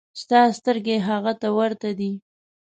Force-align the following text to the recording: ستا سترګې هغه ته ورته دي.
ستا 0.21 0.39
سترګې 0.57 0.97
هغه 1.09 1.33
ته 1.41 1.47
ورته 1.57 1.89
دي. 1.99 2.11